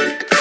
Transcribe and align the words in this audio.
I 0.00 0.14
could 0.14 0.37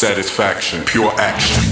Satisfaction, 0.00 0.82
pure 0.86 1.12
action. 1.20 1.69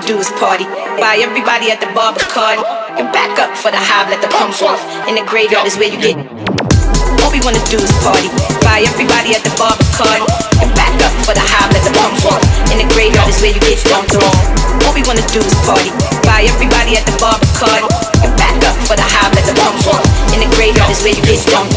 Wanna 0.00 0.16
do 0.16 0.24
is 0.24 0.32
party. 0.40 0.64
Buy 0.96 1.20
everybody 1.20 1.68
at 1.68 1.76
the 1.76 1.92
bar 1.92 2.16
Bacardi. 2.16 2.64
And 2.96 3.12
back 3.12 3.36
up 3.36 3.52
for 3.52 3.68
the 3.68 3.76
hive, 3.76 4.08
let 4.08 4.24
the 4.24 4.32
pump 4.32 4.56
off. 4.64 4.80
In 5.04 5.12
the 5.12 5.20
graveyard 5.28 5.68
is 5.68 5.76
where 5.76 5.92
you 5.92 6.00
get. 6.00 6.16
All 7.20 7.28
we 7.28 7.36
wanna 7.44 7.60
do 7.68 7.76
is 7.76 7.92
party. 8.00 8.32
Buy 8.64 8.80
everybody 8.80 9.36
at 9.36 9.44
the 9.44 9.52
bar 9.60 9.76
Bacardi. 9.76 10.24
And 10.64 10.72
back 10.72 10.96
up 11.04 11.12
for 11.28 11.36
the 11.36 11.44
hive, 11.44 11.68
let 11.76 11.84
the 11.84 11.92
pump 11.92 12.16
off. 12.32 12.40
In 12.72 12.80
the 12.80 12.88
graveyard 12.96 13.28
is 13.28 13.44
where 13.44 13.52
you 13.52 13.60
get 13.60 13.76
dumped 13.84 14.16
off. 14.16 14.40
All 14.88 14.96
we 14.96 15.04
wanna 15.04 15.26
do 15.36 15.44
is 15.44 15.52
party. 15.68 15.92
Buy 16.24 16.48
everybody 16.48 16.96
at 16.96 17.04
the 17.04 17.12
bar 17.20 17.36
Bacardi. 17.36 17.84
And 18.24 18.32
back 18.40 18.56
up 18.64 18.80
for 18.88 18.96
the 18.96 19.04
hive, 19.04 19.36
let 19.36 19.44
the 19.44 19.52
pump 19.52 19.84
off. 19.84 20.00
In 20.32 20.40
the 20.40 20.48
graveyard 20.56 20.88
is 20.96 21.04
where 21.04 21.12
you 21.12 21.20
get 21.28 21.44
dumped 21.44 21.76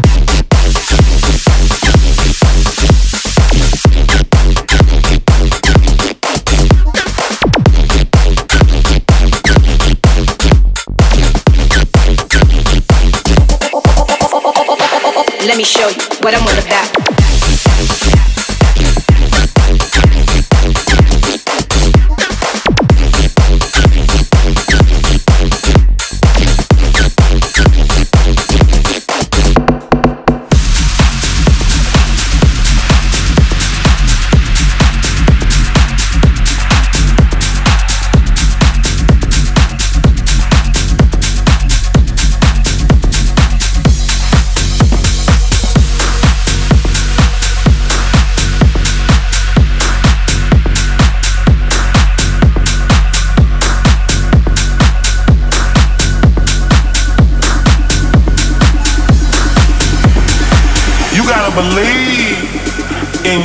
me 15.61 15.65
show 15.65 15.87
you 15.89 16.01
what 16.21 16.33
I'm 16.33 16.41
all 16.41 16.57
about. 16.57 17.00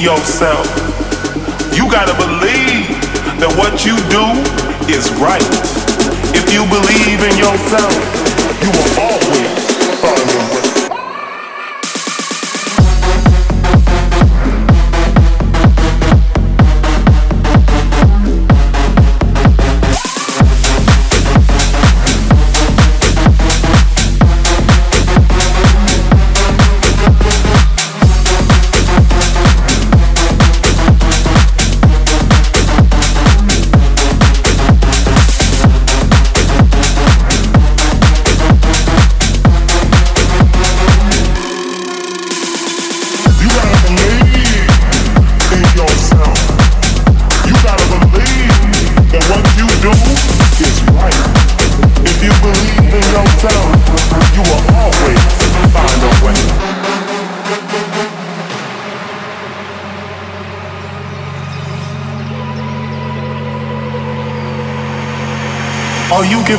Yourself. 0.06 0.64
You 1.74 1.90
gotta 1.90 2.14
believe 2.14 2.86
that 3.42 3.50
what 3.58 3.82
you 3.82 3.98
do 4.06 4.22
is 4.86 5.10
right. 5.18 5.42
If 6.30 6.46
you 6.54 6.62
believe 6.70 7.26
in 7.26 7.34
yourself, 7.34 8.25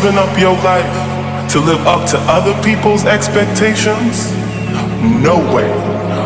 giving 0.08 0.24
up 0.24 0.40
your 0.40 0.56
life 0.64 1.52
to 1.52 1.60
live 1.60 1.84
up 1.86 2.08
to 2.08 2.16
other 2.32 2.56
people's 2.64 3.04
expectations? 3.04 4.32
No 5.04 5.36
way. 5.52 5.68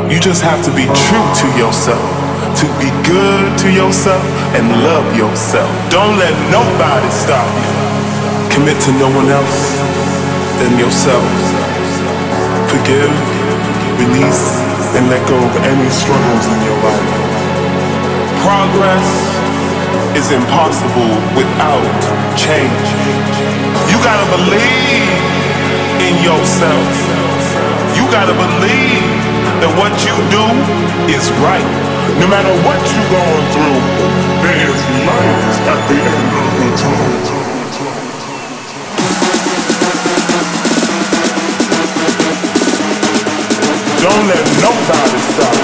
You 0.06 0.20
just 0.22 0.44
have 0.44 0.62
to 0.65 0.72
be 0.78 0.86
true 0.86 1.30
to 1.41 1.48
yourself, 1.58 2.06
to 2.62 2.65
be 2.78 2.94
good 3.10 3.58
to 3.58 3.74
yourself 3.74 4.22
and 4.54 4.70
love 4.86 5.17
yourself. 5.17 5.72
Don't 5.89 6.13
let 6.22 6.30
nobody 6.54 7.10
stop 7.10 7.41
you. 7.58 7.74
Commit 8.54 8.78
to 8.86 8.91
no 9.02 9.10
one 9.10 9.34
else 9.34 9.74
than 10.62 10.78
yourself. 10.78 11.26
Forgive, 12.70 13.10
release, 13.98 14.62
and 14.94 15.10
let 15.10 15.26
go 15.26 15.41
of 15.41 15.54
any 15.65 15.89
struggles 15.89 16.46
in 16.54 16.60
your 16.70 16.78
life. 16.86 17.10
Progress 18.46 19.10
is 20.13 20.30
impossible 20.30 21.17
without 21.34 21.82
change. 22.38 23.40
You 24.02 24.08
gotta 24.08 24.32
believe 24.36 25.14
in 26.02 26.16
yourself. 26.26 26.90
You 27.94 28.02
gotta 28.10 28.34
believe 28.34 29.06
that 29.62 29.70
what 29.78 29.94
you 30.02 30.18
do 30.34 30.42
is 31.06 31.30
right. 31.38 31.62
No 32.18 32.26
matter 32.26 32.50
what 32.66 32.82
you're 32.82 33.12
going 33.14 33.46
through, 33.54 33.78
there 34.42 34.58
is 34.74 34.82
light 35.06 35.54
at 35.70 35.82
the 35.86 36.02
end 36.02 36.34
of 36.34 36.50
the 36.58 36.70
tunnel. 36.82 37.22
Don't 44.02 44.26
let 44.26 44.46
nobody 44.66 45.20
stop 45.30 45.61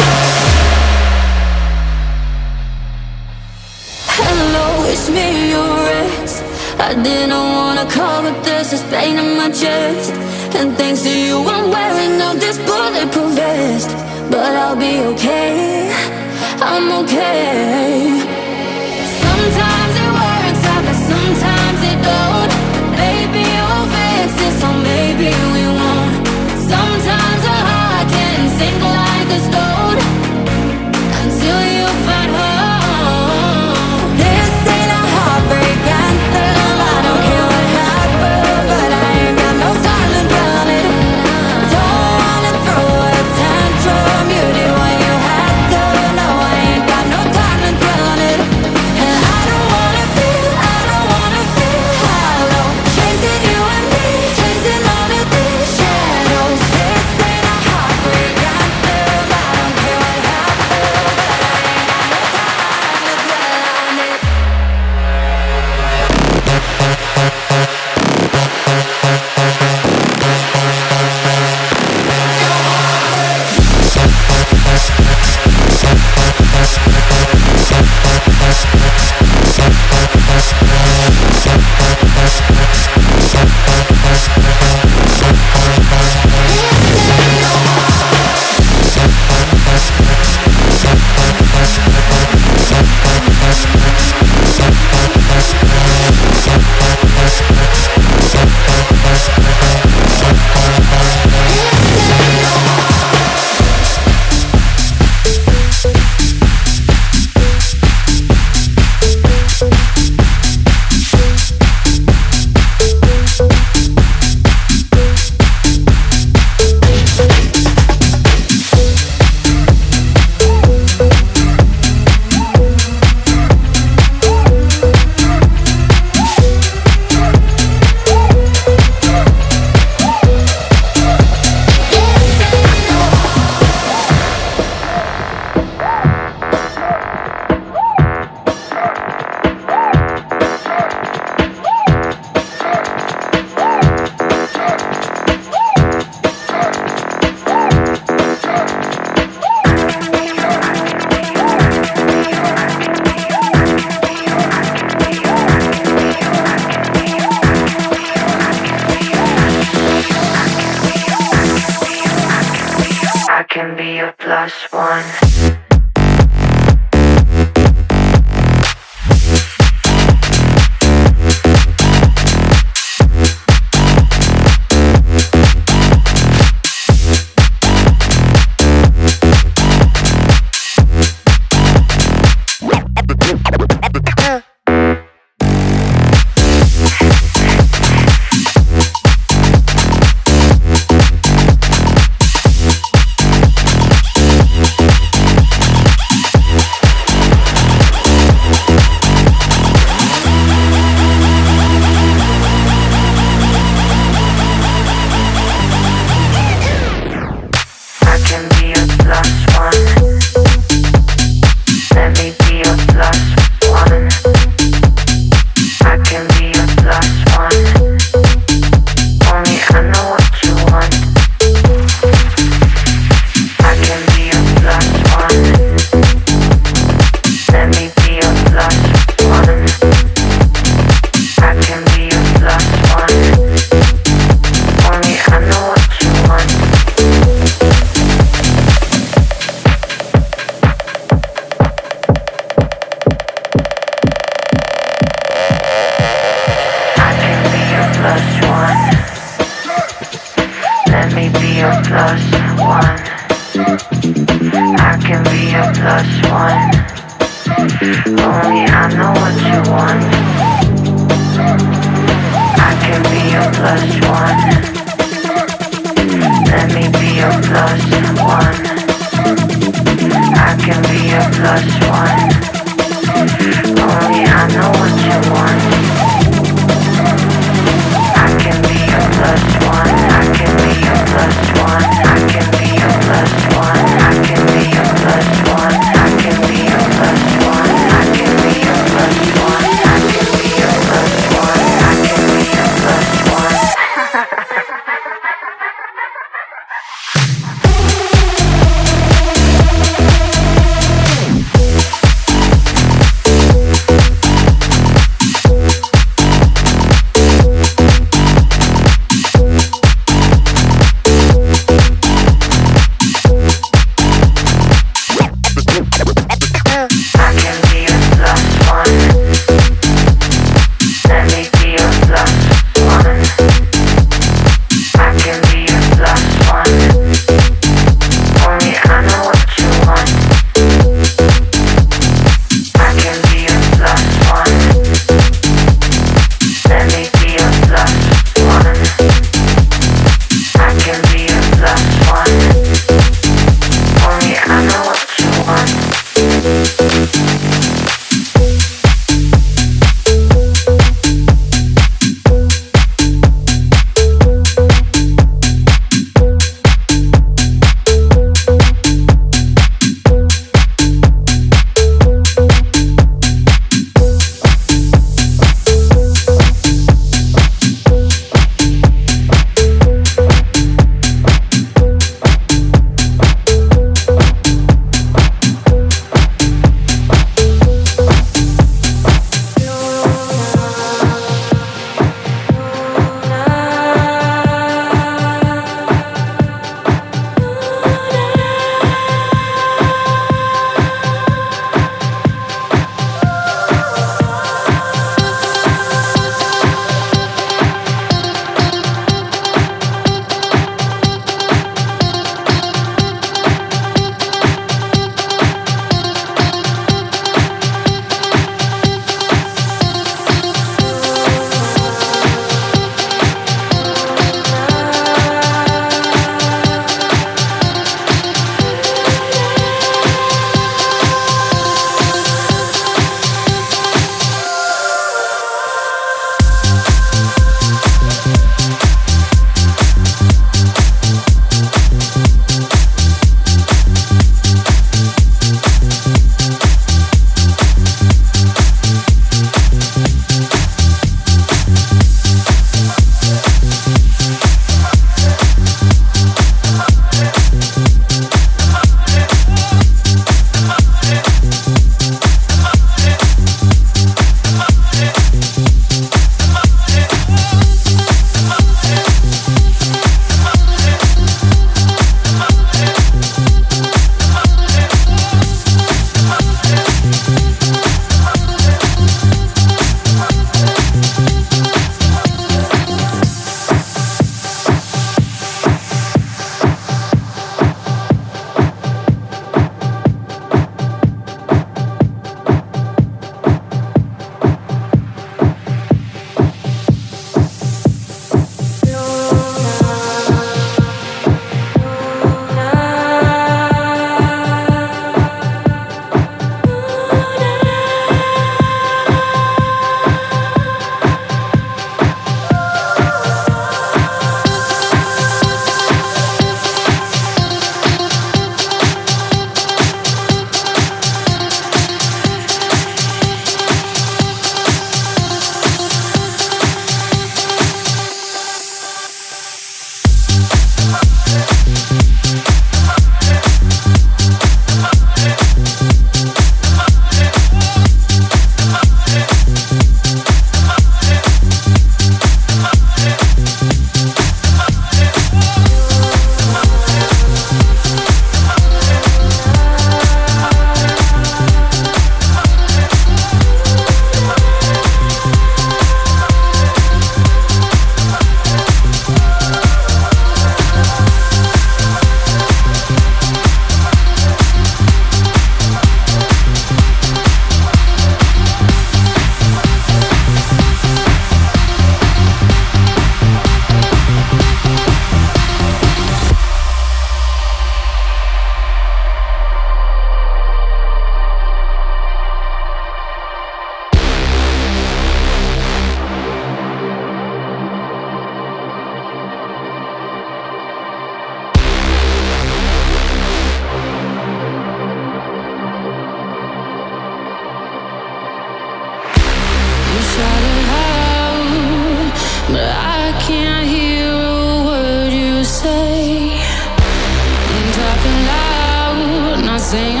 Thank 599.71 600.00